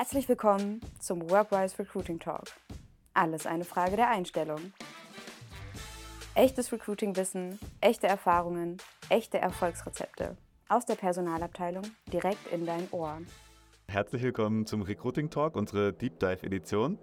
[0.00, 2.44] Herzlich willkommen zum Workwise Recruiting Talk.
[3.12, 4.72] Alles eine Frage der Einstellung.
[6.34, 8.78] Echtes Recruiting-Wissen, echte Erfahrungen,
[9.10, 10.38] echte Erfolgsrezepte.
[10.70, 13.18] Aus der Personalabteilung direkt in dein Ohr.
[13.88, 16.98] Herzlich willkommen zum Recruiting Talk, unsere Deep Dive Edition.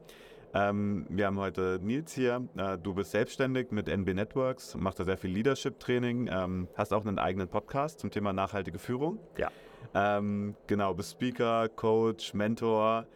[0.55, 2.48] Ähm, wir haben heute Nils hier.
[2.57, 7.05] Äh, du bist selbstständig mit NB Networks, machst da sehr viel Leadership-Training, ähm, hast auch
[7.05, 9.20] einen eigenen Podcast zum Thema nachhaltige Führung.
[9.38, 9.52] Ja.
[9.94, 13.08] Ähm, genau, bist Speaker, Coach, Mentor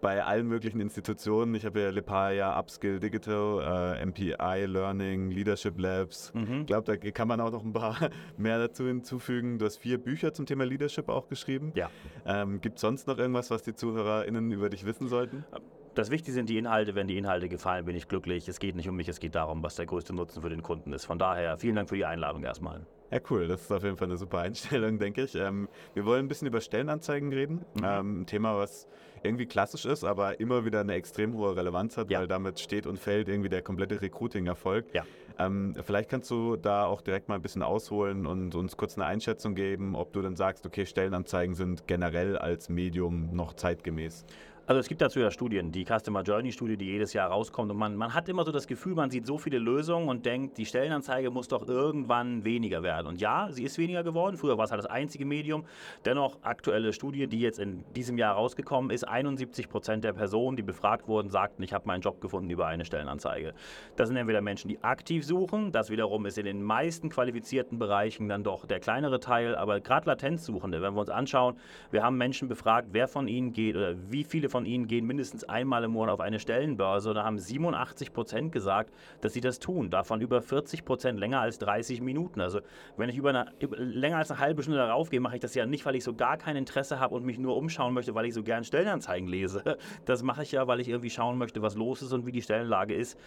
[0.00, 1.54] bei allen möglichen Institutionen.
[1.54, 6.32] Ich habe ja Lepaya, Upskill Digital, äh, MPI Learning, Leadership Labs.
[6.34, 6.60] Mhm.
[6.60, 7.96] Ich glaube, da kann man auch noch ein paar
[8.36, 9.58] mehr dazu hinzufügen.
[9.58, 11.72] Du hast vier Bücher zum Thema Leadership auch geschrieben.
[11.74, 11.90] Ja.
[12.24, 15.44] Ähm, Gibt es sonst noch irgendwas, was die ZuhörerInnen über dich wissen sollten?
[15.94, 16.94] Das Wichtige sind die Inhalte.
[16.94, 18.48] Wenn die Inhalte gefallen, bin ich glücklich.
[18.48, 20.92] Es geht nicht um mich, es geht darum, was der größte Nutzen für den Kunden
[20.92, 21.04] ist.
[21.04, 22.86] Von daher, vielen Dank für die Einladung erstmal.
[23.10, 23.48] Ja, cool.
[23.48, 25.34] Das ist auf jeden Fall eine super Einstellung, denke ich.
[25.34, 27.64] Ähm, wir wollen ein bisschen über Stellenanzeigen reden.
[27.74, 27.84] Mhm.
[27.84, 28.86] Ähm, ein Thema, was
[29.24, 32.20] irgendwie klassisch ist, aber immer wieder eine extrem hohe Relevanz hat, Ja.
[32.20, 34.86] weil damit steht und fällt irgendwie der komplette Recruiting-Erfolg.
[34.94, 35.02] Ja.
[35.38, 39.06] Ähm, vielleicht kannst du da auch direkt mal ein bisschen ausholen und uns kurz eine
[39.06, 44.24] Einschätzung geben, ob du dann sagst, okay, Stellenanzeigen sind generell als Medium noch zeitgemäß.
[44.66, 47.76] Also es gibt dazu ja Studien, die Customer Journey Studie, die jedes Jahr rauskommt und
[47.76, 50.66] man, man hat immer so das Gefühl, man sieht so viele Lösungen und denkt, die
[50.66, 53.06] Stellenanzeige muss doch irgendwann weniger werden.
[53.06, 54.36] Und ja, sie ist weniger geworden.
[54.36, 55.64] Früher war es halt das einzige Medium.
[56.04, 60.62] Dennoch aktuelle Studie, die jetzt in diesem Jahr rausgekommen ist, 71 Prozent der Personen, die
[60.62, 63.54] befragt wurden, sagten, ich habe meinen Job gefunden über eine Stellenanzeige.
[63.96, 68.28] Das sind entweder Menschen, die aktiv suchen, das wiederum ist in den meisten qualifizierten Bereichen
[68.28, 71.56] dann doch der kleinere Teil, aber gerade Latenzsuchende, wenn wir uns anschauen,
[71.90, 75.44] wir haben Menschen befragt, wer von ihnen geht oder wie viele von ihnen gehen mindestens
[75.44, 79.58] einmal im Monat auf eine Stellenbörse und da haben 87 Prozent gesagt, dass sie das
[79.58, 79.90] tun.
[79.90, 82.40] Davon über 40 Prozent länger als 30 Minuten.
[82.40, 82.60] Also
[82.96, 85.66] wenn ich über eine, länger als eine halbe Stunde darauf gehe, mache ich das ja
[85.66, 88.34] nicht, weil ich so gar kein Interesse habe und mich nur umschauen möchte, weil ich
[88.34, 89.62] so gern Stellenanzeigen lese.
[90.04, 92.42] Das mache ich ja, weil ich irgendwie schauen möchte, was los ist und wie die
[92.42, 93.18] Stellenlage ist.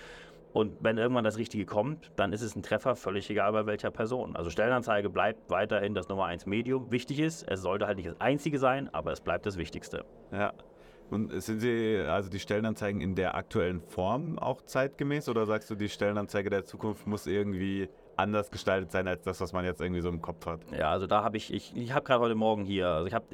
[0.53, 3.89] Und wenn irgendwann das Richtige kommt, dann ist es ein Treffer, völlig egal bei welcher
[3.89, 4.35] Person.
[4.35, 6.91] Also Stellenanzeige bleibt weiterhin das Nummer 1 Medium.
[6.91, 10.05] Wichtig ist, es sollte halt nicht das einzige sein, aber es bleibt das Wichtigste.
[10.31, 10.53] Ja.
[11.13, 15.75] Und sind sie, also die Stellenanzeigen in der aktuellen Form auch zeitgemäß oder sagst du,
[15.75, 17.87] die Stellenanzeige der Zukunft muss irgendwie
[18.17, 20.59] anders gestaltet sein als das, was man jetzt irgendwie so im Kopf hat?
[20.77, 23.25] Ja, also da habe ich, ich, ich habe gerade heute Morgen hier, also ich habe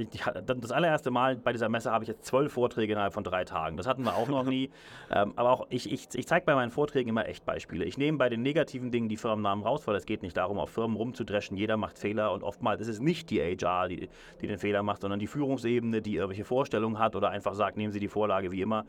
[0.44, 3.78] das allererste Mal bei dieser Messe habe ich jetzt zwölf Vorträge innerhalb von drei Tagen.
[3.78, 4.70] Das hatten wir auch noch nie.
[5.12, 7.86] ähm, aber auch ich, ich, ich zeige bei meinen Vorträgen immer Echtbeispiele.
[7.86, 10.70] Ich nehme bei den negativen Dingen die Firmennamen raus, weil es geht nicht darum, auf
[10.70, 11.58] Firmen rumzudreschen.
[11.58, 14.10] Jeder macht Fehler und oftmals ist es nicht die HR, die,
[14.42, 17.92] die den Fehler macht, sondern die Führungsebene, die irgendwelche Vorstellungen hat oder einfach sagt, nehmen
[17.92, 18.86] Sie die Vorlage wie immer.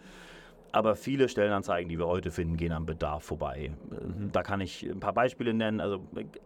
[0.73, 3.73] Aber viele Stellenanzeigen, die wir heute finden, gehen am Bedarf vorbei.
[3.91, 4.31] Mhm.
[4.33, 5.81] Da kann ich ein paar Beispiele nennen.
[5.81, 6.05] Also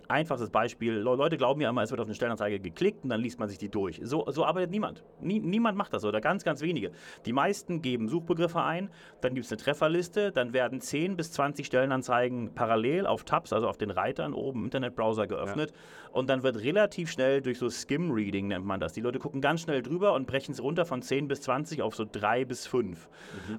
[0.09, 3.21] einfachstes Beispiel, Le- Leute glauben ja immer, es wird auf eine Stellenanzeige geklickt und dann
[3.21, 4.01] liest man sich die durch.
[4.03, 5.05] So, so arbeitet niemand.
[5.21, 6.93] Nie, niemand macht das oder ganz, ganz wenige.
[7.27, 8.89] Die meisten geben Suchbegriffe ein,
[9.21, 13.69] dann gibt es eine Trefferliste, dann werden 10 bis 20 Stellenanzeigen parallel auf Tabs, also
[13.69, 15.73] auf den Reitern oben im Internetbrowser geöffnet
[16.13, 18.93] und dann wird relativ schnell durch so Skim-Reading nennt man das.
[18.95, 21.95] Die Leute gucken ganz schnell drüber und brechen es runter von 10 bis 20 auf
[21.95, 23.09] so 3 bis 5.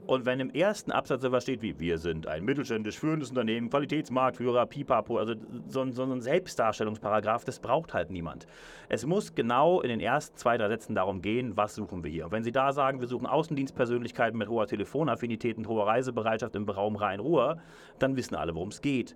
[0.07, 4.66] Und wenn im ersten Absatz sowas steht wie wir sind ein mittelständisch führendes Unternehmen, Qualitätsmarktführer,
[4.66, 5.33] Pipapo, also
[5.67, 8.47] so, ein- so ein Selbstdarstellungsparagraph, das braucht halt niemand.
[8.89, 12.25] Es muss genau in den ersten zwei, drei Sätzen darum gehen, was suchen wir hier.
[12.25, 16.67] Und wenn Sie da sagen, wir suchen Außendienstpersönlichkeiten mit hoher Telefonaffinität und hoher Reisebereitschaft im
[16.69, 17.57] Raum Rhein-Ruhr,
[17.99, 19.16] dann wissen alle, worum es geht.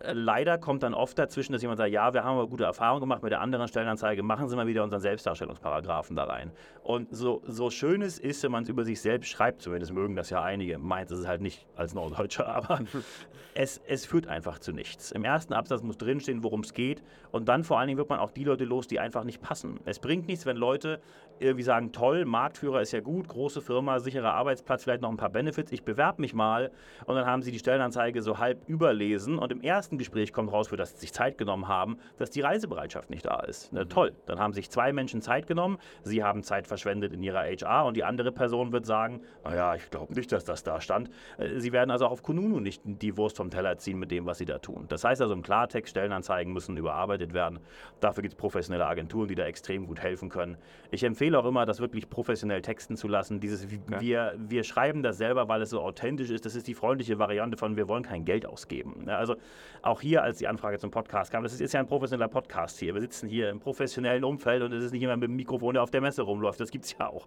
[0.00, 3.00] Äh, Leider kommt dann oft dazwischen, dass jemand sagt, ja, wir haben aber gute Erfahrungen
[3.00, 6.50] gemacht mit der anderen Stellenanzeige, machen Sie mal wieder unseren Selbstdarstellungsparagraphen da rein.
[6.82, 10.16] Und so, so schön es ist, wenn man es über sich selbst schreibt, zumindest mögen
[10.16, 12.80] das ja einige, meint es halt nicht als Norddeutscher, aber
[13.54, 15.12] es, es führt einfach zu nichts.
[15.12, 18.18] Im ersten Absatz muss drinstehen, worum es geht und dann vor allen Dingen wird man
[18.18, 19.80] auch die Leute los, die einfach nicht passen.
[19.84, 21.00] Es bringt nichts, wenn Leute
[21.38, 25.30] irgendwie sagen, toll, Marktführer ist ja gut, große Firma, sicherer Arbeitsplatz, vielleicht noch ein paar
[25.30, 26.70] Benefits, ich bewerbe mich mal
[27.04, 30.68] und dann haben sie die Stellenanzeige so halb überlesen und im ersten Gespräch kommt raus,
[30.68, 33.70] für das sie sich Zeit genommen haben, dass die Reisebereitschaft nicht da ist.
[33.72, 37.40] Na, toll, dann haben sich zwei Menschen Zeit genommen, sie haben Zeit verschwendet in ihrer
[37.40, 41.10] HR und die andere Person wird sagen, naja, ich glaube nicht, dass das da stand.
[41.38, 44.26] Äh, Sie werden also auch auf Kununu nicht die Wurst vom Teller ziehen mit dem,
[44.26, 44.86] was sie da tun.
[44.88, 47.60] Das heißt also im Klartext, Stellenanzeigen müssen überarbeitet werden.
[48.00, 50.56] Dafür gibt es professionelle Agenturen, die da extrem gut helfen können.
[50.90, 53.40] Ich empfehle auch immer, das wirklich professionell texten zu lassen.
[53.40, 56.44] Dieses, wir, wir schreiben das selber, weil es so authentisch ist.
[56.44, 59.08] Das ist die freundliche Variante von, wir wollen kein Geld ausgeben.
[59.08, 59.36] Also
[59.82, 62.78] auch hier, als die Anfrage zum Podcast kam, das ist, ist ja ein professioneller Podcast
[62.78, 62.94] hier.
[62.94, 65.82] Wir sitzen hier im professionellen Umfeld und es ist nicht immer mit dem Mikrofon, der
[65.82, 66.60] auf der Messe rumläuft.
[66.60, 67.26] Das gibt es ja auch.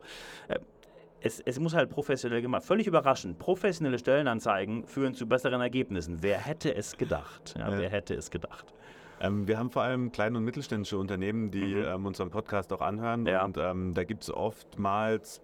[1.21, 2.63] Es, es, muss halt professionell gemacht.
[2.63, 3.39] Völlig überraschend.
[3.39, 6.18] Professionelle Stellenanzeigen führen zu besseren Ergebnissen.
[6.21, 7.56] Wer hätte es gedacht?
[7.57, 7.77] Ja, Ja.
[7.77, 8.74] Wer hätte es gedacht?
[9.21, 11.83] Ähm, wir haben vor allem kleine und mittelständische Unternehmen, die Mhm.
[11.86, 13.25] ähm, unseren Podcast auch anhören.
[13.25, 13.44] Ja.
[13.44, 15.42] Und ähm, da gibt es oftmals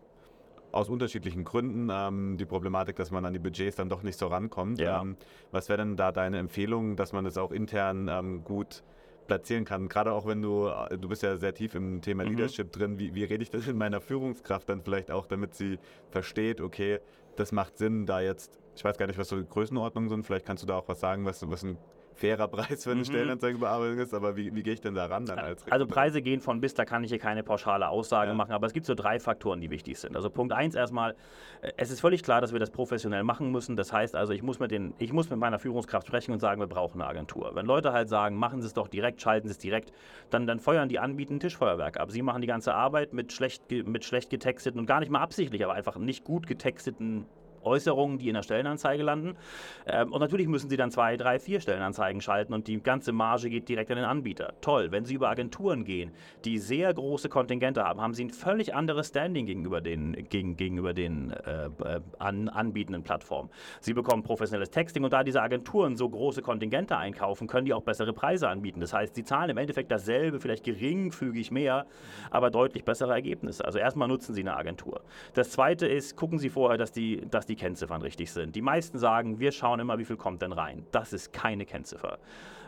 [0.72, 4.28] aus unterschiedlichen Gründen ähm, die Problematik, dass man an die Budgets dann doch nicht so
[4.28, 4.80] rankommt.
[4.80, 5.02] Ja.
[5.02, 5.18] Ähm,
[5.52, 8.84] was wäre denn da deine Empfehlung, dass man das auch intern ähm, gut
[9.28, 9.88] platzieren kann.
[9.88, 12.32] Gerade auch wenn du, äh, du bist ja sehr tief im Thema Mhm.
[12.32, 15.80] Leadership drin, wie, wie rede ich das in meiner Führungskraft dann vielleicht auch, damit sie
[16.10, 17.00] versteht, okay,
[17.36, 20.46] das macht Sinn, da jetzt, ich weiß gar nicht, was so die Größenordnungen sind, vielleicht
[20.46, 21.78] kannst du da auch was sagen, was, was ein
[22.16, 23.06] fairer Preis für eine Mhm.
[23.06, 25.86] Stellenanzeigenbearbeitung ist, aber wie, wie gehe ich denn da ran dann als Also?
[25.86, 28.36] Preise gehen von bis, da kann ich hier keine pauschale Aussage Ja.
[28.36, 30.16] machen, aber es gibt so drei Faktoren, die wichtig sind.
[30.16, 31.12] Also Punkt eins erstmal,
[31.62, 33.76] äh, es ist völlig klar, dass wir das professionell machen müssen.
[33.76, 36.60] Das heißt also, ich muss mit, den, ich muss mit meiner Führungskraft sprechen und sagen,
[36.62, 37.52] wir brauchen eine Agentur.
[37.54, 39.92] Wenn Leute halt sagen, machen Sie es doch direkt, schalten Sie es direkt,
[40.30, 42.12] dann, dann feuern die Anbieten ein Tischfeuerwerk ab.
[42.12, 45.64] Sie machen die ganze Arbeit mit schlecht, mit schlecht getexteten und gar nicht mal absichtlich,
[45.64, 47.26] aber einfach nicht gut getexteten
[47.66, 49.36] Äußerungen, die in der Stellenanzeige landen.
[49.86, 53.50] Ähm, und natürlich müssen Sie dann zwei, drei, vier Stellenanzeigen schalten und die ganze Marge
[53.50, 54.54] geht direkt an den Anbieter.
[54.62, 54.92] Toll.
[54.92, 56.12] Wenn Sie über Agenturen gehen,
[56.44, 60.94] die sehr große Kontingente haben, haben Sie ein völlig anderes Standing gegenüber den, gegen, gegenüber
[60.94, 63.50] den äh, äh, an, anbietenden Plattformen.
[63.80, 67.84] Sie bekommen professionelles Texting und da diese Agenturen so große Kontingente einkaufen, können die auch
[67.84, 68.80] bessere Preise anbieten.
[68.80, 71.86] Das heißt, sie zahlen im Endeffekt dasselbe, vielleicht geringfügig mehr,
[72.32, 73.66] aber deutlich bessere Ergebnisse.
[73.66, 75.02] Also erstmal nutzen Sie eine Agentur.
[75.34, 78.56] Das zweite ist, gucken Sie vorher, dass die, dass die Kennziffern richtig sind.
[78.56, 80.86] Die meisten sagen, wir schauen immer, wie viel kommt denn rein.
[80.92, 82.20] Das ist keine Kennziffer.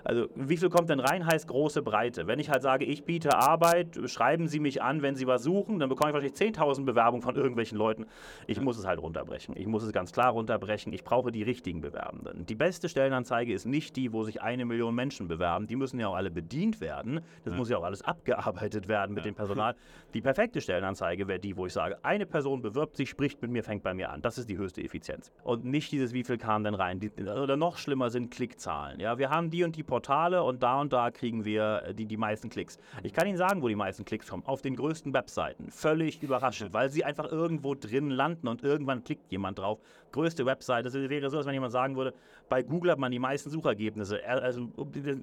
[0.08, 2.28] Also wie viel kommt denn rein, heißt große Breite.
[2.28, 5.80] Wenn ich halt sage, ich biete Arbeit, schreiben Sie mich an, wenn Sie was suchen,
[5.80, 8.06] dann bekomme ich wahrscheinlich 10.000 Bewerbungen von irgendwelchen Leuten.
[8.46, 9.58] Ich muss es halt runterbrechen.
[9.58, 10.94] Ich muss es ganz klar runterbrechen.
[10.94, 12.46] Ich brauche die richtigen Bewerbenden.
[12.46, 15.68] Die beste Stellenanzeige ist nicht die, wo sich eine Million Menschen bewerben.
[15.68, 17.20] Die müssen ja auch alle bedient werden.
[17.44, 19.76] Das muss ja auch alles abgearbeitet werden mit dem Personal.
[20.14, 23.62] Die perfekte Stellenanzeige wäre die, wo ich sage, eine Person bewirbt sich, spricht mit mir,
[23.62, 24.22] fängt bei mir an.
[24.22, 25.32] Das ist die höchste Effizienz.
[25.44, 27.00] Und nicht dieses, wie viel kam denn rein.
[27.00, 29.00] Die, oder noch schlimmer sind Klickzahlen.
[29.00, 32.06] Ja, wir haben die und die Portale und da und da kriegen wir äh, die,
[32.06, 32.78] die meisten Klicks.
[33.04, 34.44] Ich kann Ihnen sagen, wo die meisten Klicks kommen.
[34.46, 35.70] Auf den größten Webseiten.
[35.72, 39.80] Völlig überraschend, weil sie einfach irgendwo drin landen und irgendwann klickt jemand drauf.
[40.12, 42.14] Größte Webseite, das wäre so, als wenn jemand sagen würde,
[42.50, 44.22] bei Google hat man die meisten Suchergebnisse.
[44.24, 44.70] Er- Also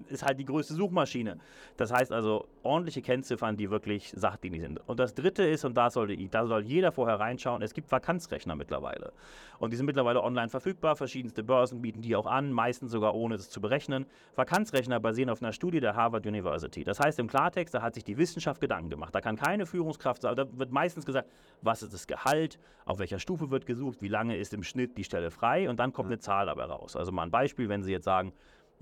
[0.08, 1.38] ist halt die größte Suchmaschine.
[1.76, 4.80] Das heißt also ordentliche Kennziffern, die wirklich sachdienlich sind.
[4.86, 8.56] Und das dritte ist, und da, sollte, da soll jeder vorher reinschauen, es gibt Vakanzrechner
[8.56, 9.12] mittlerweile.
[9.58, 10.96] Und die sind mittlerweile online verfügbar.
[10.96, 14.06] Verschiedenste Börsen bieten die auch an, meistens sogar ohne es zu berechnen.
[14.34, 16.84] Vakanzrechner basieren auf einer Studie der Harvard University.
[16.84, 19.14] Das heißt im Klartext, da hat sich die Wissenschaft Gedanken gemacht.
[19.14, 21.28] Da kann keine Führungskraft sagen, da wird meistens gesagt,
[21.62, 25.04] was ist das Gehalt, auf welcher Stufe wird gesucht, wie lange ist im Schnitt die
[25.04, 26.96] Stelle frei und dann kommt eine Zahl dabei raus.
[26.96, 28.32] Also mal ein Beispiel, wenn Sie jetzt sagen,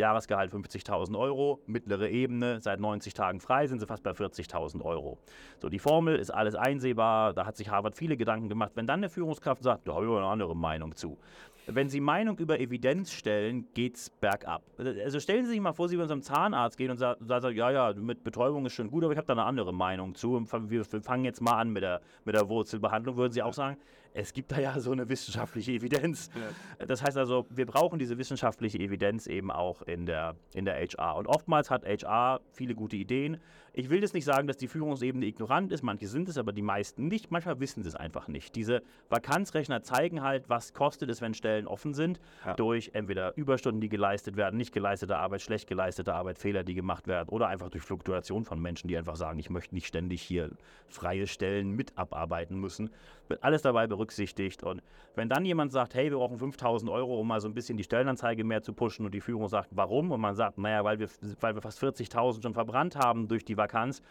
[0.03, 5.19] Jahresgehalt 50.000 Euro, mittlere Ebene, seit 90 Tagen frei, sind sie fast bei 40.000 Euro.
[5.61, 8.73] So, die Formel ist alles einsehbar, da hat sich Harvard viele Gedanken gemacht.
[8.75, 11.17] Wenn dann eine Führungskraft sagt, da habe ich eine andere Meinung zu.
[11.69, 14.63] Wenn Sie Meinung über Evidenz stellen, geht's bergab.
[14.79, 17.71] Also stellen Sie sich mal vor, Sie würden zum Zahnarzt gehen und sa- sagen, ja,
[17.71, 20.45] ja, mit Betäubung ist schon gut, aber ich habe da eine andere Meinung zu.
[20.69, 23.17] Wir fangen jetzt mal an mit der, mit der Wurzelbehandlung.
[23.17, 23.77] Würden Sie auch sagen,
[24.14, 26.31] es gibt da ja so eine wissenschaftliche Evidenz.
[26.87, 31.17] Das heißt also, wir brauchen diese wissenschaftliche Evidenz eben auch in der, in der HR.
[31.17, 33.38] Und oftmals hat HR viele gute Ideen.
[33.75, 36.61] Ich will das nicht sagen, dass die Führungsebene ignorant ist, manche sind es, aber die
[36.61, 37.31] meisten nicht.
[37.31, 38.55] Manchmal wissen sie es einfach nicht.
[38.55, 42.53] Diese Vakanzrechner zeigen halt, was kostet es, wenn Stellen offen sind, Ja.
[42.53, 47.06] durch entweder Überstunden, die geleistet werden, nicht geleistete Arbeit, schlecht geleistete Arbeit, Fehler, die gemacht
[47.06, 50.50] werden, oder einfach durch Fluktuation von Menschen, die einfach sagen, ich möchte nicht ständig hier
[50.88, 52.91] freie Stellen mit abarbeiten müssen.
[53.32, 54.62] Wird alles dabei berücksichtigt.
[54.62, 54.82] Und
[55.15, 57.84] wenn dann jemand sagt, hey, wir brauchen 5000 Euro, um mal so ein bisschen die
[57.84, 60.10] Stellenanzeige mehr zu pushen und die Führung sagt, warum?
[60.10, 61.08] Und man sagt, naja, weil wir,
[61.41, 64.03] weil wir fast 40.000 schon verbrannt haben durch die Vakanz,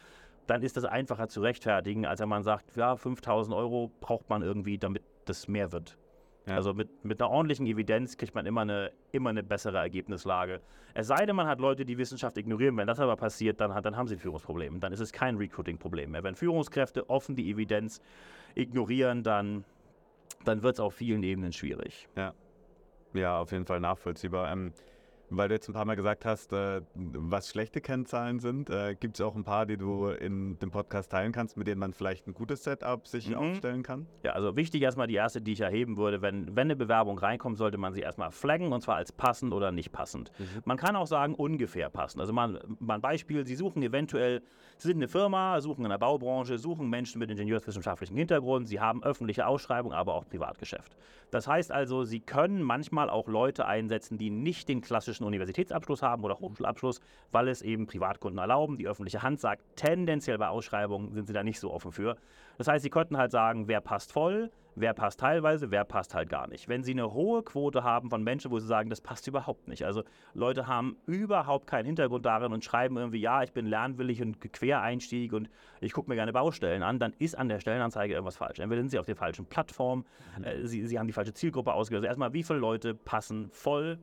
[0.47, 4.41] dann ist das einfacher zu rechtfertigen, als wenn man sagt, ja, 5000 Euro braucht man
[4.41, 5.99] irgendwie, damit das mehr wird.
[6.47, 6.55] Ja.
[6.55, 10.61] Also mit, mit einer ordentlichen Evidenz kriegt man immer eine, immer eine bessere Ergebnislage.
[10.93, 12.75] Es sei denn, man hat Leute, die Wissenschaft ignorieren.
[12.77, 14.79] Wenn das aber passiert, dann, hat, dann haben sie ein Führungsproblem.
[14.79, 16.23] Dann ist es kein Recruiting-Problem mehr.
[16.23, 18.01] Wenn Führungskräfte offen die Evidenz
[18.55, 19.63] ignorieren, dann,
[20.43, 22.07] dann wird es auf vielen Ebenen schwierig.
[23.13, 24.51] Ja, auf jeden Fall nachvollziehbar.
[24.51, 24.73] Ähm,
[25.37, 29.15] weil du jetzt ein paar Mal gesagt hast, äh, was schlechte Kennzahlen sind, äh, gibt
[29.17, 32.27] es auch ein paar, die du in dem Podcast teilen kannst, mit denen man vielleicht
[32.27, 33.35] ein gutes Setup sich Mhm.
[33.35, 34.07] aufstellen kann?
[34.23, 36.21] Ja, also wichtig erstmal die erste, die ich erheben würde.
[36.21, 39.71] Wenn, wenn eine Bewerbung reinkommt, sollte man sie erstmal flaggen und zwar als passend oder
[39.71, 40.31] nicht passend.
[40.65, 42.19] Man kann auch sagen, ungefähr passend.
[42.21, 44.41] Also mal, mal ein Beispiel, Sie suchen eventuell,
[44.77, 49.01] Sie sind eine Firma, suchen in der Baubranche, suchen Menschen mit ingenieurswissenschaftlichem Hintergrund, Sie haben
[49.03, 50.95] öffentliche Ausschreibung, aber auch Privatgeschäft.
[51.29, 56.01] Das heißt also, Sie können manchmal auch Leute einsetzen, die nicht den klassischen klassischen Universitätsabschluss
[56.01, 56.99] haben oder Hochschulabschluss,
[57.31, 58.77] weil es eben Privatkunden erlauben.
[58.77, 62.17] Die öffentliche Hand sagt, tendenziell bei Ausschreibungen sind sie da nicht so offen für.
[62.57, 66.29] Das heißt, sie könnten halt sagen, wer passt voll, wer passt teilweise, wer passt halt
[66.29, 66.67] gar nicht.
[66.67, 69.83] Wenn Sie eine hohe Quote haben von Menschen, wo Sie sagen, das passt überhaupt nicht.
[69.83, 74.39] Also Leute haben überhaupt keinen Hintergrund darin und schreiben irgendwie, ja, ich bin lernwillig und
[74.39, 75.49] Quereinstieg und
[75.81, 78.59] ich gucke mir gerne Baustellen an, dann ist an der Stellenanzeige irgendwas falsch.
[78.59, 80.05] Entweder sind Sie auf der falschen Plattform,
[80.37, 80.43] mhm.
[80.43, 82.03] äh, Sie, Sie haben die falsche Zielgruppe ausgewählt.
[82.03, 83.99] Also erstmal, wie viele Leute passen voll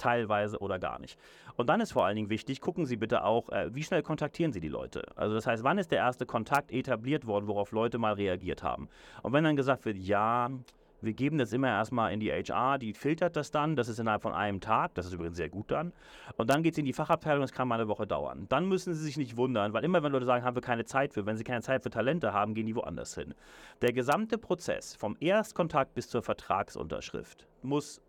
[0.00, 1.18] teilweise oder gar nicht.
[1.56, 4.52] Und dann ist vor allen Dingen wichtig, gucken Sie bitte auch, äh, wie schnell kontaktieren
[4.52, 5.04] Sie die Leute.
[5.16, 8.88] Also das heißt, wann ist der erste Kontakt etabliert worden, worauf Leute mal reagiert haben.
[9.22, 10.50] Und wenn dann gesagt wird, ja,
[11.02, 14.22] wir geben das immer erstmal in die HR, die filtert das dann, das ist innerhalb
[14.22, 15.92] von einem Tag, das ist übrigens sehr gut dann.
[16.36, 18.46] Und dann geht es in die Fachabteilung, das kann mal eine Woche dauern.
[18.48, 21.14] Dann müssen Sie sich nicht wundern, weil immer wenn Leute sagen, haben wir keine Zeit
[21.14, 23.34] für, wenn sie keine Zeit für Talente haben, gehen die woanders hin.
[23.82, 28.00] Der gesamte Prozess vom Erstkontakt bis zur Vertragsunterschrift muss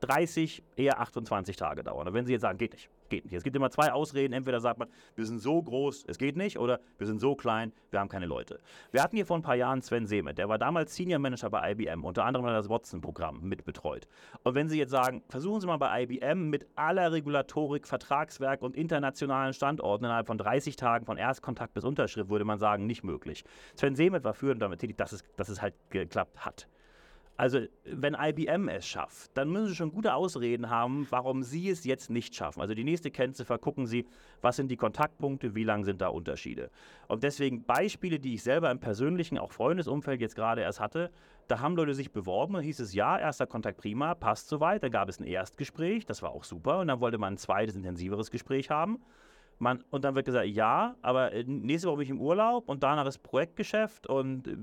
[0.00, 2.08] 30, eher 28 Tage dauern.
[2.08, 3.34] Und wenn Sie jetzt sagen, geht nicht, geht nicht.
[3.34, 4.32] Es gibt immer zwei Ausreden.
[4.32, 7.72] Entweder sagt man, wir sind so groß, es geht nicht, oder wir sind so klein,
[7.90, 8.60] wir haben keine Leute.
[8.92, 11.72] Wir hatten hier vor ein paar Jahren Sven Semet, der war damals Senior Manager bei
[11.72, 14.08] IBM, unter anderem hat er das Watson-Programm mitbetreut.
[14.42, 18.76] Und wenn Sie jetzt sagen, versuchen Sie mal bei IBM mit aller Regulatorik, Vertragswerk und
[18.76, 23.44] internationalen Standorten innerhalb von 30 Tagen von Erstkontakt bis Unterschrift, würde man sagen, nicht möglich.
[23.74, 26.68] Sven Semet war führend damit tätig, dass es, dass es halt geklappt hat.
[27.40, 31.84] Also, wenn IBM es schafft, dann müssen Sie schon gute Ausreden haben, warum Sie es
[31.84, 32.60] jetzt nicht schaffen.
[32.60, 34.04] Also, die nächste Kennziffer gucken Sie,
[34.42, 36.70] was sind die Kontaktpunkte, wie lang sind da Unterschiede.
[37.08, 41.10] Und deswegen Beispiele, die ich selber im persönlichen, auch Freundesumfeld jetzt gerade erst hatte,
[41.48, 44.82] da haben Leute sich beworben und hieß es, ja, erster Kontakt prima, passt soweit.
[44.82, 46.80] Dann gab es ein Erstgespräch, das war auch super.
[46.80, 49.00] Und dann wollte man ein zweites, intensiveres Gespräch haben.
[49.62, 52.82] Man, und dann wird gesagt, ja, aber äh, nächste Woche bin ich im Urlaub und
[52.82, 54.56] danach ist Projektgeschäft und äh,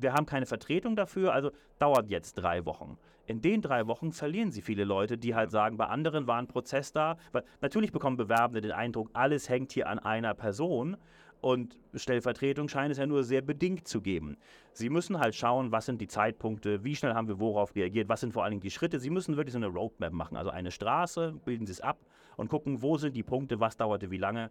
[0.00, 2.96] wir haben keine Vertretung dafür, also dauert jetzt drei Wochen.
[3.26, 6.46] In den drei Wochen verlieren sie viele Leute, die halt sagen, bei anderen war ein
[6.46, 7.18] Prozess da.
[7.32, 10.96] Weil natürlich bekommen Bewerbende den Eindruck, alles hängt hier an einer Person
[11.42, 14.38] und Stellvertretung scheint es ja nur sehr bedingt zu geben.
[14.72, 18.20] Sie müssen halt schauen, was sind die Zeitpunkte, wie schnell haben wir worauf reagiert, was
[18.20, 18.98] sind vor allen Dingen die Schritte.
[18.98, 21.98] Sie müssen wirklich so eine Roadmap machen, also eine Straße, bilden Sie es ab
[22.38, 24.50] und gucken, wo sind die Punkte, was dauerte wie lange.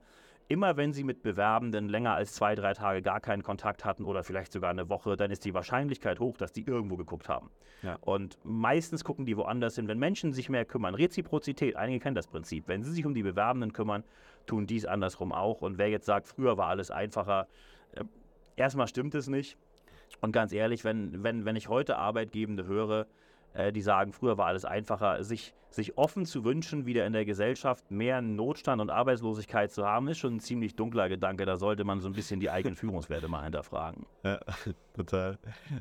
[0.50, 4.24] Immer wenn Sie mit Bewerbenden länger als zwei, drei Tage gar keinen Kontakt hatten oder
[4.24, 7.50] vielleicht sogar eine Woche, dann ist die Wahrscheinlichkeit hoch, dass die irgendwo geguckt haben.
[7.82, 7.98] Ja.
[8.02, 9.88] Und meistens gucken die woanders hin.
[9.88, 13.24] Wenn Menschen sich mehr kümmern, Reziprozität, einige kennen das Prinzip, wenn sie sich um die
[13.24, 14.04] Bewerbenden kümmern,
[14.46, 15.62] tun dies andersrum auch.
[15.62, 17.48] Und wer jetzt sagt, früher war alles einfacher,
[17.94, 18.04] äh,
[18.58, 19.58] erstmal stimmt es nicht.
[20.22, 23.08] Und ganz ehrlich, wenn, wenn, wenn ich heute Arbeitgebende höre,
[23.54, 27.26] äh, die sagen, früher war alles einfacher, sich sich offen zu wünschen, wieder in der
[27.26, 31.46] Gesellschaft mehr Notstand und Arbeitslosigkeit zu haben, ist schon ein ziemlich dunkler Gedanke.
[31.46, 34.06] Da sollte man so ein bisschen die eigenen Führungswerte mal hinterfragen.
[34.24, 34.40] Ja,
[34.96, 35.38] total.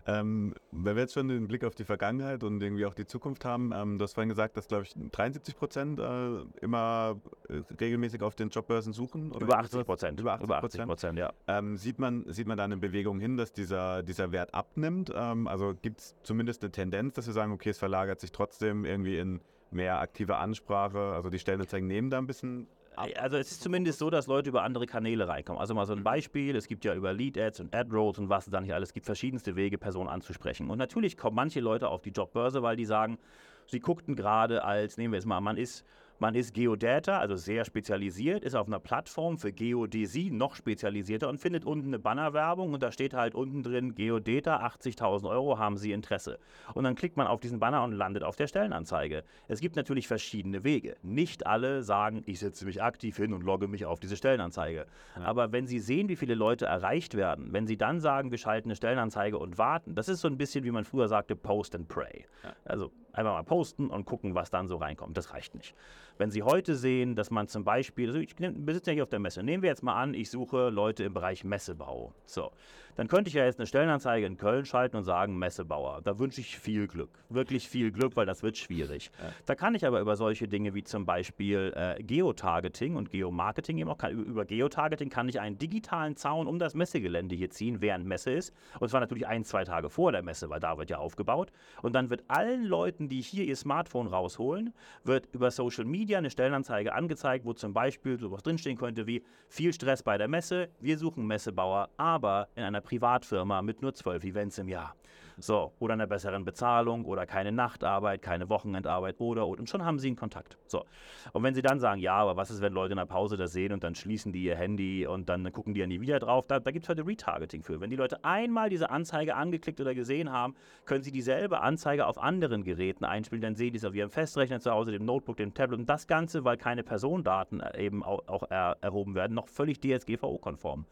[0.07, 3.45] Ähm, wenn wir jetzt schon den Blick auf die Vergangenheit und irgendwie auch die Zukunft
[3.45, 8.23] haben, ähm, du hast vorhin gesagt, dass, glaube ich, 73 Prozent äh, immer äh, regelmäßig
[8.23, 9.33] auf den Jobbörsen suchen.
[9.33, 10.21] Oder über 80 Prozent.
[10.21, 11.33] Über 80 Prozent, ja.
[11.47, 15.13] Ähm, sieht, man, sieht man da eine Bewegung hin, dass dieser, dieser Wert abnimmt?
[15.15, 18.85] Ähm, also gibt es zumindest eine Tendenz, dass wir sagen, okay, es verlagert sich trotzdem
[18.85, 20.99] irgendwie in mehr aktive Ansprache.
[20.99, 22.67] Also die Stellenanzeigen nehmen da ein bisschen.
[22.97, 25.61] Also es ist zumindest so, dass Leute über andere Kanäle reinkommen.
[25.61, 28.51] Also mal so ein Beispiel, es gibt ja über Lead-Ads und Ad-Rolls und was es
[28.51, 30.71] da nicht alles gibt, verschiedenste Wege, Personen anzusprechen.
[30.71, 33.19] Und natürlich kommen manche Leute auf die Jobbörse, weil die sagen,
[33.67, 35.85] sie guckten gerade als, nehmen wir es mal, man ist
[36.19, 41.39] man ist Geodata, also sehr spezialisiert, ist auf einer Plattform für Geodäsie noch spezialisierter und
[41.39, 45.93] findet unten eine Bannerwerbung und da steht halt unten drin Geodata, 80.000 Euro, haben Sie
[45.93, 46.39] Interesse.
[46.75, 49.25] Und dann klickt man auf diesen Banner und landet auf der Stellenanzeige.
[49.49, 50.97] Es gibt natürlich verschiedene Wege.
[51.03, 54.87] Nicht alle sagen, ich setze mich aktiv hin und logge mich auf diese Stellenanzeige.
[55.17, 55.23] Ja.
[55.23, 58.69] Aber wenn Sie sehen, wie viele Leute erreicht werden, wenn Sie dann sagen, wir schalten
[58.69, 61.89] eine Stellenanzeige und warten, das ist so ein bisschen, wie man früher sagte, Post and
[61.89, 62.25] Pray.
[62.43, 62.55] Ja.
[62.65, 65.17] Also einfach mal posten und gucken, was dann so reinkommt.
[65.17, 65.75] Das reicht nicht.
[66.19, 69.19] Wenn Sie heute sehen, dass man zum Beispiel, also ich besitze ja hier auf der
[69.19, 72.13] Messe, nehmen wir jetzt mal an, ich suche Leute im Bereich Messebau.
[72.25, 72.51] So,
[72.97, 76.01] dann könnte ich ja jetzt eine Stellenanzeige in Köln schalten und sagen, Messebauer.
[76.03, 77.11] Da wünsche ich viel Glück.
[77.29, 79.11] Wirklich viel Glück, weil das wird schwierig.
[79.23, 79.31] Ja.
[79.45, 83.91] Da kann ich aber über solche Dinge wie zum Beispiel äh, Geotargeting und Geomarketing eben
[83.91, 88.07] auch, kann, über Geotargeting kann ich einen digitalen Zaun um das Messegelände hier ziehen, während
[88.07, 88.55] Messe ist.
[88.81, 91.53] Und zwar natürlich ein, zwei Tage vor der Messe, weil da wird ja aufgebaut.
[91.83, 94.73] Und dann wird allen Leuten, die hier ihr Smartphone rausholen,
[95.05, 99.73] wird über Social Media eine Stellenanzeige angezeigt, wo zum Beispiel sowas drinstehen könnte wie viel
[99.73, 104.59] Stress bei der Messe, wir suchen Messebauer, aber in einer Privatfirma mit nur zwölf Events
[104.59, 104.95] im Jahr.
[105.39, 109.99] So, oder einer besseren Bezahlung oder keine Nachtarbeit, keine Wochenendarbeit oder, oder und schon haben
[109.99, 110.57] sie einen Kontakt.
[110.67, 110.87] So.
[111.33, 113.53] Und wenn sie dann sagen, ja, aber was ist, wenn Leute in der Pause das
[113.53, 116.47] sehen und dann schließen die ihr Handy und dann gucken die ja nie wieder drauf,
[116.47, 117.83] da, da gibt es heute Retargeting für.
[117.83, 120.55] Wenn die Leute einmal diese Anzeige angeklickt oder gesehen haben,
[120.87, 124.61] können sie dieselbe Anzeige auf anderen Geräten einspielen, dann sehen die es auf ihrem Festrechner
[124.61, 128.27] zu Hause, dem Notebook, dem Tablet und das Ganze, weil keine Personendaten äh, eben auch,
[128.27, 130.87] auch er, erhoben werden, noch völlig DSGVO-konform.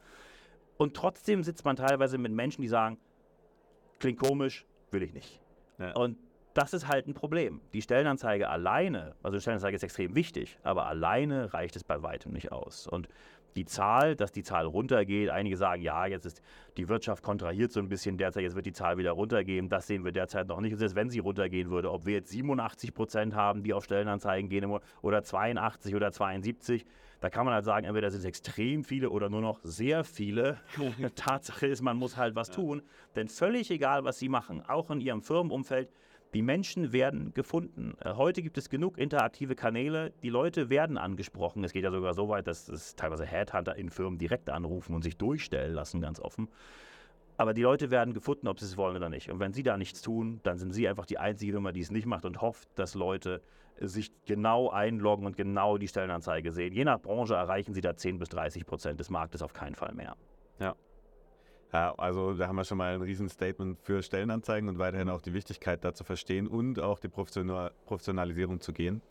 [0.77, 2.99] Und trotzdem sitzt man teilweise mit Menschen, die sagen,
[3.99, 5.41] klingt komisch, will ich nicht.
[5.79, 5.93] Ja.
[5.93, 6.19] Und
[6.55, 7.61] das ist halt ein Problem.
[7.73, 12.33] Die Stellenanzeige alleine, also die Stellenanzeige ist extrem wichtig, aber alleine reicht es bei weitem
[12.33, 12.87] nicht aus.
[12.87, 13.09] Und
[13.57, 16.43] die Zahl, dass die Zahl runtergeht, einige sagen, ja, jetzt ist
[16.77, 20.05] die Wirtschaft kontrahiert so ein bisschen derzeit, jetzt wird die Zahl wieder runtergehen, das sehen
[20.05, 20.73] wir derzeit noch nicht.
[20.73, 24.49] Und selbst wenn sie runtergehen würde, ob wir jetzt 87 Prozent haben, die auf Stellenanzeigen
[24.49, 26.85] gehen, oder 82 oder 72,
[27.25, 30.59] da kann man halt sagen, entweder sind es extrem viele oder nur noch sehr viele.
[31.15, 32.83] Tatsache ist, man muss halt was tun.
[33.17, 35.89] Denn völlig egal, was sie machen, auch in ihrem Firmenumfeld,
[36.35, 37.97] die Menschen werden gefunden.
[38.01, 40.13] Äh, heute gibt es genug interaktive Kanäle.
[40.23, 41.65] Die Leute werden angesprochen.
[41.65, 45.01] Es geht ja sogar so weit, dass es teilweise Headhunter in Firmen direkt anrufen und
[45.01, 46.49] sich durchstellen lassen, ganz offen.
[47.37, 49.31] Aber die Leute werden gefunden, ob sie es wollen oder nicht.
[49.31, 51.91] Und wenn sie da nichts tun, dann sind sie einfach die einzige Firma, die es
[51.91, 53.43] nicht macht und hofft, dass Leute
[53.81, 56.73] sich genau einloggen und genau die Stellenanzeige sehen.
[56.73, 59.95] Je nach Branche erreichen sie da 10 bis 30 Prozent des Marktes auf keinen Fall
[59.95, 60.17] mehr.
[60.61, 60.77] Ja.
[61.73, 65.35] Ja, also da haben wir schon mal ein Riesenstatement für Stellenanzeigen und weiterhin auch die
[65.35, 69.03] Wichtigkeit da zu verstehen und auch die Professionalisierung zu gehen.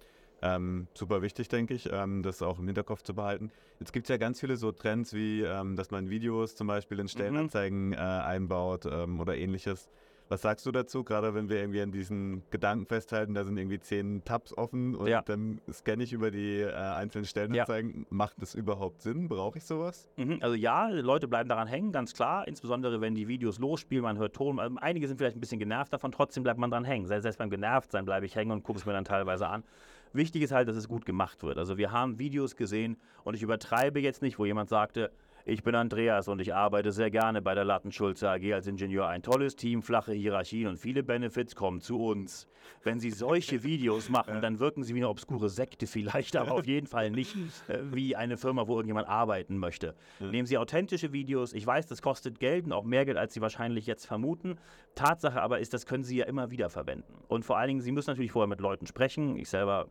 [0.43, 3.49] Ähm, super wichtig, denke ich, ähm, das auch im Hinterkopf zu behalten.
[3.79, 6.99] Jetzt gibt es ja ganz viele so Trends wie, ähm, dass man Videos zum Beispiel
[6.99, 7.09] in mhm.
[7.09, 7.93] Stellenanzeigen mhm.
[7.93, 9.89] äh, einbaut ähm, oder ähnliches.
[10.29, 13.79] Was sagst du dazu, gerade wenn wir irgendwie an diesen Gedanken festhalten, da sind irgendwie
[13.79, 15.21] zehn Tabs offen und ja.
[15.21, 17.99] dann scanne ich über die äh, einzelnen Stellenanzeigen.
[17.99, 18.05] Ja.
[18.09, 19.27] Macht das überhaupt Sinn?
[19.27, 20.09] Brauche ich sowas?
[20.17, 22.47] Mhm, also ja, Leute bleiben daran hängen, ganz klar.
[22.47, 24.59] Insbesondere wenn die Videos losspielen, man hört Ton.
[24.59, 27.05] Also einige sind vielleicht ein bisschen genervt davon, trotzdem bleibt man dran hängen.
[27.05, 29.63] Selbst beim Genervtsein bleibe ich hängen und gucke es mir dann teilweise an.
[30.13, 31.57] Wichtig ist halt, dass es gut gemacht wird.
[31.57, 35.11] Also wir haben Videos gesehen und ich übertreibe jetzt nicht, wo jemand sagte,
[35.45, 39.07] ich bin Andreas und ich arbeite sehr gerne bei der Lattenschulze AG als Ingenieur.
[39.07, 42.47] Ein tolles Team, flache Hierarchien und viele Benefits kommen zu uns.
[42.81, 46.65] Wenn Sie solche Videos machen, dann wirken Sie wie eine obskure Sekte vielleicht, aber auf
[46.65, 47.35] jeden Fall nicht
[47.67, 49.95] äh, wie eine Firma, wo irgendjemand arbeiten möchte.
[50.19, 51.51] Nehmen Sie authentische Videos.
[51.51, 54.57] Ich weiß, das kostet Geld und auch mehr Geld, als Sie wahrscheinlich jetzt vermuten.
[54.95, 57.15] Tatsache aber ist, das können Sie ja immer wieder verwenden.
[57.27, 59.35] Und vor allen Dingen, Sie müssen natürlich vorher mit Leuten sprechen.
[59.35, 59.89] Ich selber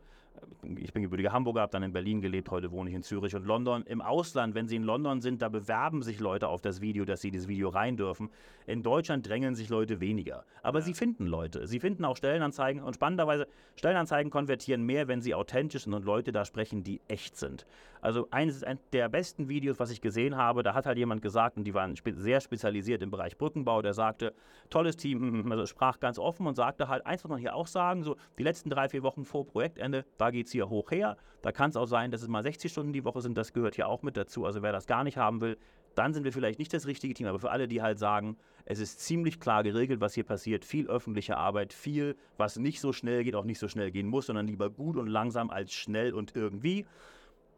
[0.77, 3.45] ich bin gebürtiger Hamburger, habe dann in Berlin gelebt, heute wohne ich in Zürich und
[3.45, 3.83] London.
[3.83, 7.21] Im Ausland, wenn Sie in London sind, da bewerben sich Leute auf das Video, dass
[7.21, 8.29] sie dieses Video rein dürfen.
[8.65, 10.45] In Deutschland drängeln sich Leute weniger.
[10.61, 10.85] Aber ja.
[10.85, 11.67] sie finden Leute.
[11.67, 16.31] Sie finden auch Stellenanzeigen und spannenderweise, Stellenanzeigen konvertieren mehr, wenn sie authentisch sind und Leute
[16.31, 17.65] da sprechen, die echt sind.
[18.03, 21.63] Also eines der besten Videos, was ich gesehen habe, da hat halt jemand gesagt, und
[21.63, 24.33] die waren sehr spezialisiert im Bereich Brückenbau, der sagte,
[24.69, 28.03] tolles Team, also sprach ganz offen und sagte halt, eins muss man hier auch sagen,
[28.03, 31.17] so die letzten drei, vier Wochen vor Projektende, da geht es hier hoch her.
[31.41, 33.75] Da kann es auch sein, dass es mal 60 Stunden die Woche sind, das gehört
[33.75, 34.45] hier auch mit dazu.
[34.45, 35.57] Also wer das gar nicht haben will,
[35.95, 37.27] dann sind wir vielleicht nicht das richtige Team.
[37.27, 40.87] Aber für alle, die halt sagen, es ist ziemlich klar geregelt, was hier passiert, viel
[40.87, 44.47] öffentliche Arbeit, viel, was nicht so schnell geht, auch nicht so schnell gehen muss, sondern
[44.47, 46.85] lieber gut und langsam als schnell und irgendwie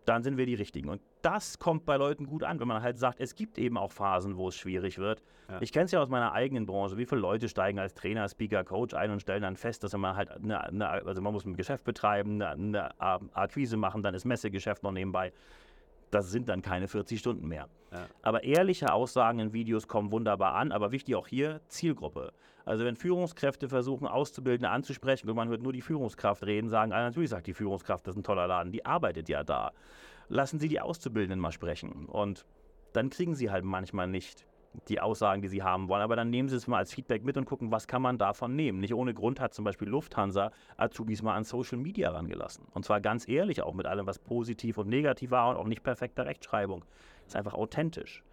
[0.05, 0.89] dann sind wir die Richtigen.
[0.89, 3.91] Und das kommt bei Leuten gut an, wenn man halt sagt, es gibt eben auch
[3.91, 5.23] Phasen, wo es schwierig wird.
[5.49, 5.61] Ja.
[5.61, 6.97] Ich kenne es ja aus meiner eigenen Branche.
[6.97, 10.15] Wie viele Leute steigen als Trainer, Speaker, Coach ein und stellen dann fest, dass man
[10.15, 12.99] halt eine, eine, also man muss ein Geschäft betreiben, eine, eine
[13.35, 15.31] Akquise machen, dann ist Messegeschäft noch nebenbei
[16.11, 17.67] das sind dann keine 40 Stunden mehr.
[17.91, 18.07] Ja.
[18.21, 22.31] Aber ehrliche Aussagen in Videos kommen wunderbar an, aber wichtig auch hier Zielgruppe.
[22.65, 27.01] Also wenn Führungskräfte versuchen, Auszubildende anzusprechen und man hört nur die Führungskraft reden, sagen, ah,
[27.01, 29.71] natürlich sagt die Führungskraft, das ist ein toller Laden, die arbeitet ja da.
[30.27, 32.07] Lassen Sie die Auszubildenden mal sprechen.
[32.07, 32.45] Und
[32.93, 34.47] dann kriegen sie halt manchmal nicht
[34.87, 36.01] die Aussagen, die sie haben wollen.
[36.01, 38.55] Aber dann nehmen sie es mal als Feedback mit und gucken, was kann man davon
[38.55, 38.79] nehmen.
[38.79, 42.65] Nicht ohne Grund hat zum Beispiel Lufthansa Azubis mal an Social Media rangelassen.
[42.73, 45.83] Und zwar ganz ehrlich auch mit allem, was positiv und negativ war und auch nicht
[45.83, 46.83] perfekte Rechtschreibung.
[47.23, 48.23] Das ist einfach authentisch.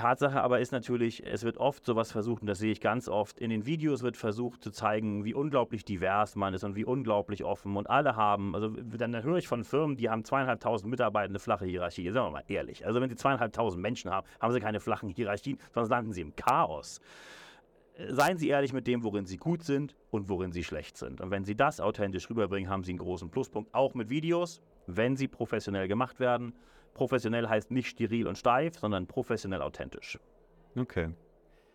[0.00, 3.38] Tatsache aber ist natürlich, es wird oft sowas versucht, und das sehe ich ganz oft,
[3.38, 7.44] in den Videos wird versucht zu zeigen, wie unglaublich divers man ist und wie unglaublich
[7.44, 11.38] offen und alle haben, also dann höre ich von Firmen, die haben zweieinhalbtausend Mitarbeiter eine
[11.38, 12.10] flache Hierarchie.
[12.10, 15.58] Sagen wir mal ehrlich, also wenn sie zweieinhalbtausend Menschen haben, haben sie keine flachen Hierarchien,
[15.74, 17.00] sonst landen sie im Chaos.
[18.08, 21.20] Seien Sie ehrlich mit dem, worin Sie gut sind und worin Sie schlecht sind.
[21.20, 25.16] Und wenn Sie das authentisch rüberbringen, haben Sie einen großen Pluspunkt, auch mit Videos, wenn
[25.16, 26.54] sie professionell gemacht werden.
[26.94, 30.18] Professionell heißt nicht steril und steif, sondern professionell authentisch.
[30.76, 31.10] Okay.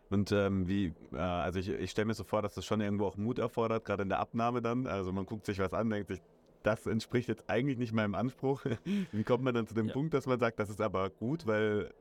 [0.09, 3.05] Und ähm, wie, äh, also ich, ich stelle mir so vor, dass das schon irgendwo
[3.05, 4.87] auch Mut erfordert, gerade in der Abnahme dann.
[4.87, 6.21] Also man guckt sich was an, denkt sich,
[6.63, 8.63] das entspricht jetzt eigentlich nicht meinem Anspruch.
[9.11, 9.93] wie kommt man dann zu dem ja.
[9.93, 11.91] Punkt, dass man sagt, das ist aber gut, weil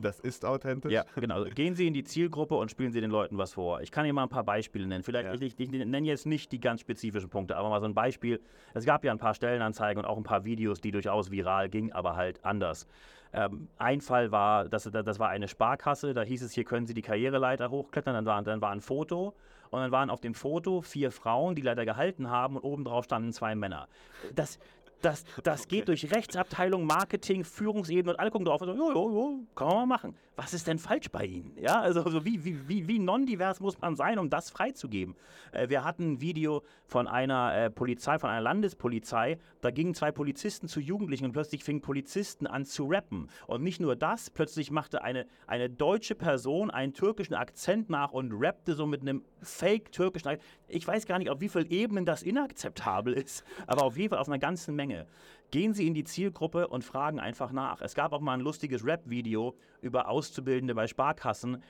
[0.00, 0.92] das ist authentisch.
[0.92, 1.44] Ja, genau.
[1.44, 3.80] Gehen Sie in die Zielgruppe und spielen Sie den Leuten was vor.
[3.80, 5.02] Ich kann Ihnen mal ein paar Beispiele nennen.
[5.02, 5.34] Vielleicht, ja.
[5.34, 8.40] ich, ich, ich nenne jetzt nicht die ganz spezifischen Punkte, aber mal so ein Beispiel.
[8.74, 11.92] Es gab ja ein paar Stellenanzeigen und auch ein paar Videos, die durchaus viral gingen,
[11.92, 12.86] aber halt anders.
[13.32, 16.94] Ähm, ein Fall war, das, das war eine Sparkasse, da hieß es, hier können Sie
[16.94, 19.34] die Karriereleiter hochklettern, dann war, dann war ein Foto
[19.70, 23.32] und dann waren auf dem Foto vier Frauen, die leider gehalten haben und obendrauf standen
[23.32, 23.86] zwei Männer.
[24.34, 24.58] Das,
[25.00, 25.76] das, das okay.
[25.76, 29.68] geht durch Rechtsabteilung, Marketing, Führungsebene und alle gucken drauf und sagen, jo, jo, jo, kann
[29.68, 30.14] man mal machen.
[30.36, 31.52] Was ist denn falsch bei Ihnen?
[31.60, 35.14] Ja, also, also wie, wie, wie, wie non-divers muss man sein, um das freizugeben?
[35.52, 40.12] Äh, wir hatten ein Video von einer äh, Polizei, von einer Landespolizei, da gingen zwei
[40.12, 43.28] Polizisten zu Jugendlichen und plötzlich fingen Polizisten an zu rappen.
[43.48, 48.32] Und nicht nur das, plötzlich machte eine, eine deutsche Person einen türkischen Akzent nach und
[48.32, 50.50] rappte so mit einem fake-türkischen Akzent.
[50.68, 54.18] Ich weiß gar nicht, auf wie vielen Ebenen das inakzeptabel ist, aber auf jeden Fall
[54.18, 54.90] auf einer ganzen Menge.
[54.90, 55.06] Menge.
[55.50, 57.80] Gehen Sie in die Zielgruppe und fragen einfach nach.
[57.80, 61.62] Es gab auch mal ein lustiges Rap-Video über Auszubildende bei Sparkassen.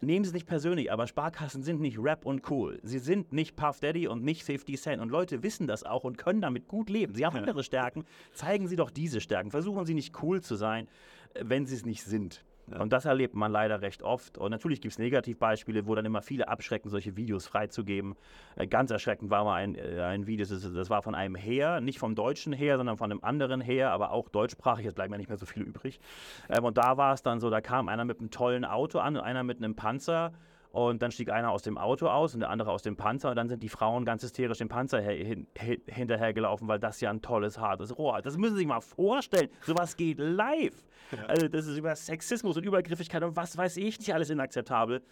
[0.00, 2.78] Nehmen Sie es nicht persönlich, aber Sparkassen sind nicht Rap und cool.
[2.84, 5.02] Sie sind nicht Puff Daddy und nicht 50 Cent.
[5.02, 7.14] Und Leute wissen das auch und können damit gut leben.
[7.14, 8.04] Sie haben andere Stärken.
[8.32, 9.50] Zeigen Sie doch diese Stärken.
[9.50, 10.88] Versuchen Sie nicht cool zu sein,
[11.34, 12.44] wenn Sie es nicht sind.
[12.70, 12.80] Ja.
[12.80, 14.38] Und das erlebt man leider recht oft.
[14.38, 18.14] Und natürlich gibt es Negativbeispiele, wo dann immer viele abschrecken, solche Videos freizugeben.
[18.56, 21.98] Äh, ganz erschreckend war mal ein, äh, ein Video, das, war von einem Heer, nicht
[21.98, 25.28] vom deutschen Heer, sondern von einem anderen Heer, aber auch deutschsprachig, es bleiben ja nicht
[25.28, 26.00] mehr so viele übrig.
[26.48, 29.16] Ähm, und da war es dann so, da kam einer mit einem tollen Auto an
[29.16, 30.32] und einer mit einem Panzer
[30.70, 33.30] und dann stieg einer aus dem Auto aus und der andere aus dem Panzer.
[33.30, 37.10] Und dann sind die Frauen ganz hysterisch dem Panzer hin, hin, hinterhergelaufen, weil das ja
[37.10, 38.26] ein tolles, hartes Rohr hat.
[38.26, 39.48] Das müssen Sie sich mal vorstellen.
[39.62, 40.86] Sowas geht live.
[41.12, 41.24] Ja.
[41.26, 45.02] Also das ist über Sexismus und Übergriffigkeit und was weiß ich nicht alles inakzeptabel.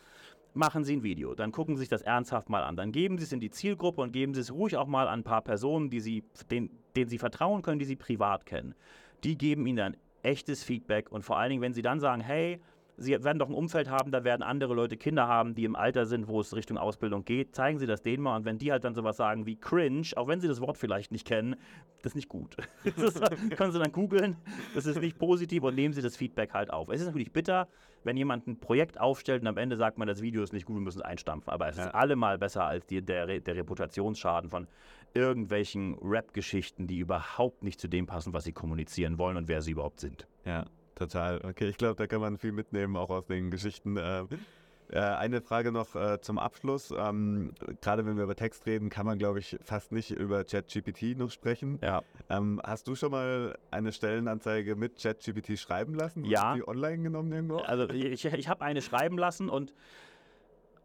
[0.53, 2.77] Machen Sie ein Video, dann gucken Sie sich das ernsthaft mal an.
[2.77, 5.21] Dann geben Sie es in die Zielgruppe und geben Sie es ruhig auch mal an
[5.21, 8.75] ein paar Personen, die Sie, denen, denen Sie vertrauen können, die Sie privat kennen.
[9.23, 12.61] Die geben Ihnen dann echtes Feedback und vor allen Dingen, wenn Sie dann sagen, hey,
[12.99, 16.07] Sie werden doch ein Umfeld haben, da werden andere Leute Kinder haben, die im Alter
[16.07, 17.55] sind, wo es Richtung Ausbildung geht.
[17.55, 18.37] Zeigen Sie das denen mal.
[18.37, 21.13] Und wenn die halt dann sowas sagen wie cringe, auch wenn sie das Wort vielleicht
[21.13, 21.57] nicht kennen,
[22.03, 22.57] das ist nicht gut.
[22.97, 23.21] Das
[23.57, 24.37] können Sie dann googeln.
[24.75, 26.89] Das ist nicht positiv und nehmen Sie das Feedback halt auf.
[26.89, 27.69] Es ist natürlich bitter,
[28.05, 30.77] wenn jemand ein Projekt aufstellt und am Ende sagt man, das Video ist nicht gut,
[30.77, 31.53] wir müssen es einstampfen.
[31.53, 31.87] Aber es ja.
[31.87, 34.69] ist allemal besser als die, der, der Reputationsschaden von
[35.15, 39.73] irgendwelchen Rap-Geschichten, die überhaupt nicht zu dem passen, was sie kommunizieren wollen und wer sie
[39.73, 40.27] überhaupt sind.
[40.45, 40.65] Ja.
[40.97, 41.41] Total.
[41.45, 43.97] Okay, ich glaube, da kann man viel mitnehmen, auch aus den Geschichten.
[43.97, 44.25] Äh,
[44.89, 46.93] äh, eine Frage noch äh, zum Abschluss.
[46.97, 51.19] Ähm, Gerade wenn wir über Text reden, kann man, glaube ich, fast nicht über ChatGPT
[51.19, 51.79] noch sprechen.
[51.83, 52.03] Ja.
[52.31, 56.25] Ähm, hast du schon mal eine Stellenanzeige mit ChatGPT schreiben lassen?
[56.25, 56.55] Ja.
[56.55, 57.59] die online genommen irgendwo?
[57.59, 59.75] Also ich, ich habe eine schreiben lassen und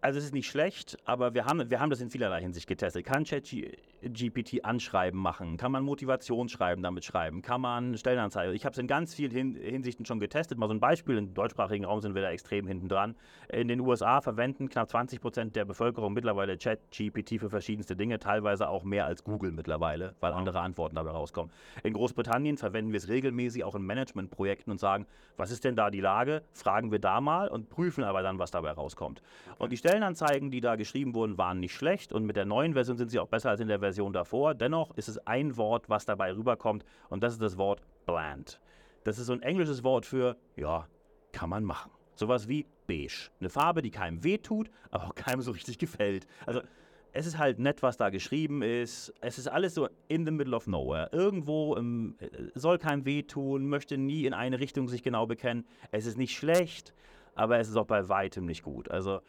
[0.02, 3.06] also es ist nicht schlecht, aber wir haben, wir haben das in vielerlei Hinsicht getestet.
[3.06, 3.90] Kann ChatGPT
[4.63, 5.57] Anschreiben machen?
[5.57, 7.41] Kann man Motivationsschreiben damit schreiben?
[7.41, 8.55] Kann man Stellenanzeigen?
[8.55, 10.57] Ich habe es in ganz vielen Hinsichten schon getestet.
[10.57, 13.15] Mal so ein Beispiel, im deutschsprachigen Raum sind wir da extrem hinten dran.
[13.49, 18.69] In den USA verwenden knapp 20 Prozent der Bevölkerung mittlerweile ChatGPT für verschiedenste Dinge, teilweise
[18.69, 21.51] auch mehr als Google mittlerweile, weil andere Antworten dabei rauskommen.
[21.83, 25.05] In Großbritannien verwenden wir es regelmäßig auch in Managementprojekten und sagen,
[25.37, 26.41] was ist denn da die Lage?
[26.53, 29.21] Fragen wir da mal und prüfen aber dann, was dabei rauskommt.
[29.59, 32.97] Und die Stellenanzeigen, die da geschrieben wurden, waren nicht schlecht und mit der neuen Version
[32.97, 34.56] sind sie auch besser als in der Version davor.
[34.56, 38.60] Dennoch ist es ein Wort, was dabei rüberkommt und das ist das Wort bland.
[39.04, 40.88] Das ist so ein englisches Wort für, ja,
[41.32, 41.91] kann man machen.
[42.15, 43.30] Sowas wie beige.
[43.39, 46.27] Eine Farbe, die keinem wehtut, aber auch keinem so richtig gefällt.
[46.45, 46.62] Also
[47.13, 49.13] es ist halt nett, was da geschrieben ist.
[49.21, 51.10] Es ist alles so in the middle of nowhere.
[51.12, 55.65] Irgendwo im, äh, soll keinem wehtun, möchte nie in eine Richtung sich genau bekennen.
[55.91, 56.93] Es ist nicht schlecht,
[57.36, 58.89] aber es ist auch bei weitem nicht gut.
[58.89, 59.21] Also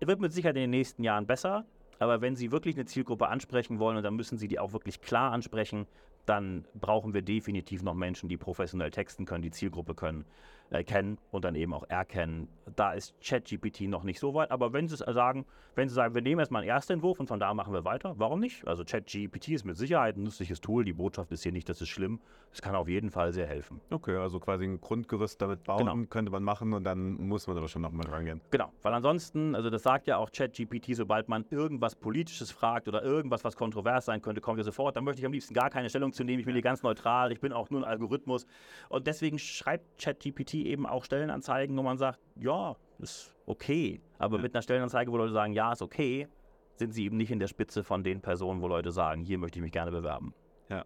[0.00, 1.64] wird mit Sicherheit in den nächsten Jahren besser.
[1.98, 5.00] Aber wenn Sie wirklich eine Zielgruppe ansprechen wollen, und dann müssen Sie die auch wirklich
[5.00, 5.86] klar ansprechen,
[6.26, 10.24] dann brauchen wir definitiv noch Menschen, die professionell texten können, die Zielgruppe können
[10.70, 12.48] äh, kennen und dann eben auch erkennen.
[12.76, 16.22] Da ist ChatGPT noch nicht so weit, aber wenn sie sagen, wenn sie sagen, wir
[16.22, 18.66] nehmen erstmal einen Erstentwurf und von da machen wir weiter, warum nicht?
[18.66, 20.84] Also ChatGPT ist mit Sicherheit ein nützliches Tool.
[20.84, 22.20] Die Botschaft ist hier nicht, das ist schlimm.
[22.52, 23.80] Es kann auf jeden Fall sehr helfen.
[23.90, 26.06] Okay, also quasi ein Grundgerüst damit bauen genau.
[26.08, 28.40] könnte man machen und dann muss man aber schon nochmal rangehen.
[28.50, 33.02] Genau, weil ansonsten, also das sagt ja auch ChatGPT, sobald man irgendwas Politisches fragt oder
[33.02, 34.96] irgendwas, was kontrovers sein könnte, kommt ja sofort.
[34.96, 36.40] Dann möchte ich am liebsten gar keine Stellung zu nehmen.
[36.40, 37.32] Ich bin hier ganz neutral.
[37.32, 38.46] Ich bin auch nur ein Algorithmus.
[38.88, 44.00] Und deswegen schreibt ChatGPT eben auch Stellenanzeigen, wo man sagt, ja, ist okay.
[44.18, 46.28] Aber mit einer Stellenanzeige, wo Leute sagen, ja, ist okay,
[46.76, 49.58] sind sie eben nicht in der Spitze von den Personen, wo Leute sagen, hier möchte
[49.58, 50.34] ich mich gerne bewerben.
[50.68, 50.84] Ja.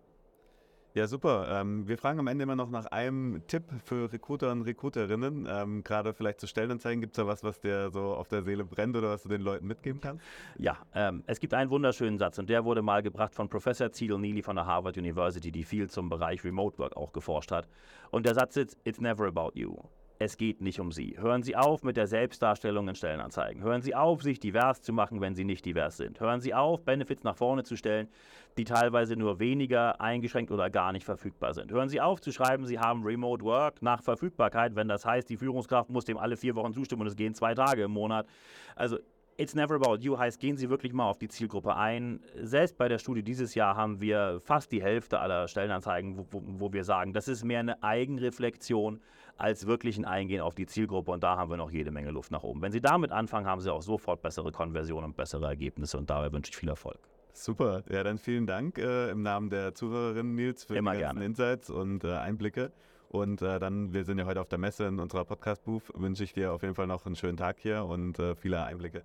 [0.99, 1.47] Ja, super.
[1.49, 5.47] Ähm, wir fragen am Ende immer noch nach einem Tipp für Recruiter und Recruiterinnen.
[5.49, 8.65] Ähm, Gerade vielleicht zu Stellenanzeigen, gibt es da was, was dir so auf der Seele
[8.65, 10.25] brennt oder was du den Leuten mitgeben kannst?
[10.59, 14.19] Ja, ähm, es gibt einen wunderschönen Satz und der wurde mal gebracht von Professor Cedal
[14.19, 17.69] Neely von der Harvard University, die viel zum Bereich Remote Work auch geforscht hat.
[18.11, 19.77] Und der Satz ist, it's never about you.
[20.21, 21.17] Es geht nicht um Sie.
[21.19, 23.63] Hören Sie auf mit der Selbstdarstellung in Stellenanzeigen.
[23.63, 26.19] Hören Sie auf, sich divers zu machen, wenn Sie nicht divers sind.
[26.19, 28.09] Hören Sie auf, Benefits nach vorne zu stellen,
[28.57, 31.71] die teilweise nur weniger eingeschränkt oder gar nicht verfügbar sind.
[31.71, 35.37] Hören Sie auf zu schreiben, Sie haben Remote Work nach Verfügbarkeit, wenn das heißt, die
[35.37, 38.27] Führungskraft muss dem alle vier Wochen zustimmen und es gehen zwei Tage im Monat.
[38.75, 38.99] Also
[39.41, 42.19] It's never about you heißt, gehen Sie wirklich mal auf die Zielgruppe ein.
[42.43, 46.43] Selbst bei der Studie dieses Jahr haben wir fast die Hälfte aller Stellenanzeigen, wo, wo,
[46.45, 49.01] wo wir sagen, das ist mehr eine Eigenreflexion
[49.37, 52.33] als wirklich ein Eingehen auf die Zielgruppe und da haben wir noch jede Menge Luft
[52.33, 52.61] nach oben.
[52.63, 56.33] Wenn Sie damit anfangen, haben Sie auch sofort bessere Konversionen und bessere Ergebnisse und dabei
[56.33, 56.99] wünsche ich viel Erfolg.
[57.33, 61.19] Super, ja dann vielen Dank äh, im Namen der Zuhörerinnen Nils für Immer die ganzen
[61.19, 61.27] gerne.
[61.27, 62.73] Insights und äh, Einblicke.
[63.09, 66.33] Und äh, dann, wir sind ja heute auf der Messe in unserer Podcast-Booth, wünsche ich
[66.33, 69.05] dir auf jeden Fall noch einen schönen Tag hier und äh, viele Einblicke.